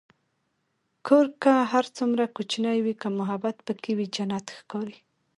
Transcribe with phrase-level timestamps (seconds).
[1.07, 4.97] کور که هر څومره کوچنی وي، که محبت پکې وي، جنت ښکاري.